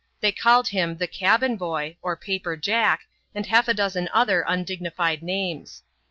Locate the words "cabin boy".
1.05-1.95